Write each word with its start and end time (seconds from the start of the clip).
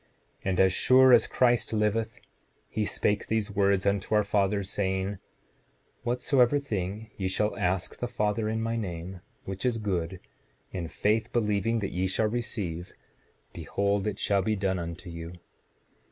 And 0.43 0.59
as 0.59 0.73
sure 0.73 1.13
as 1.13 1.27
Christ 1.27 1.71
liveth 1.73 2.19
he 2.67 2.85
spake 2.85 3.27
these 3.27 3.51
words 3.51 3.85
unto 3.85 4.15
our 4.15 4.23
fathers, 4.23 4.67
saying: 4.67 5.19
Whatsoever 6.01 6.57
thing 6.57 7.11
ye 7.17 7.27
shall 7.27 7.55
ask 7.55 7.99
the 7.99 8.07
Father 8.07 8.49
in 8.49 8.63
my 8.63 8.75
name, 8.75 9.21
which 9.45 9.63
is 9.63 9.77
good, 9.77 10.19
in 10.71 10.87
faith 10.87 11.31
believing 11.31 11.81
that 11.81 11.91
ye 11.91 12.07
shall 12.07 12.25
receive, 12.25 12.93
behold, 13.53 14.07
it 14.07 14.17
shall 14.17 14.41
be 14.41 14.55
done 14.55 14.79
unto 14.79 15.11
you. 15.11 15.33